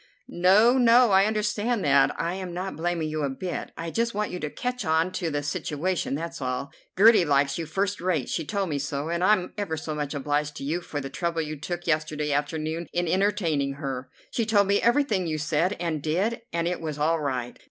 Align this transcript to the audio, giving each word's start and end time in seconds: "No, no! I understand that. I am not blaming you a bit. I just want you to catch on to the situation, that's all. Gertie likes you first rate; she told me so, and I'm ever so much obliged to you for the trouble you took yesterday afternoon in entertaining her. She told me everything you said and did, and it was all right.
"No, 0.27 0.79
no! 0.79 1.11
I 1.11 1.25
understand 1.27 1.85
that. 1.85 2.19
I 2.19 2.33
am 2.33 2.55
not 2.55 2.75
blaming 2.75 3.07
you 3.07 3.21
a 3.21 3.29
bit. 3.29 3.69
I 3.77 3.91
just 3.91 4.15
want 4.15 4.31
you 4.31 4.39
to 4.39 4.49
catch 4.49 4.83
on 4.83 5.11
to 5.11 5.29
the 5.29 5.43
situation, 5.43 6.15
that's 6.15 6.41
all. 6.41 6.71
Gertie 6.97 7.23
likes 7.23 7.59
you 7.59 7.67
first 7.67 8.01
rate; 8.01 8.27
she 8.27 8.43
told 8.43 8.69
me 8.69 8.79
so, 8.79 9.09
and 9.09 9.23
I'm 9.23 9.53
ever 9.59 9.77
so 9.77 9.93
much 9.93 10.15
obliged 10.15 10.55
to 10.55 10.63
you 10.63 10.81
for 10.81 10.99
the 10.99 11.11
trouble 11.11 11.43
you 11.43 11.55
took 11.55 11.85
yesterday 11.85 12.31
afternoon 12.31 12.87
in 12.91 13.07
entertaining 13.07 13.73
her. 13.73 14.09
She 14.31 14.43
told 14.43 14.65
me 14.65 14.81
everything 14.81 15.27
you 15.27 15.37
said 15.37 15.73
and 15.79 16.01
did, 16.01 16.41
and 16.51 16.67
it 16.67 16.81
was 16.81 16.97
all 16.97 17.19
right. 17.19 17.59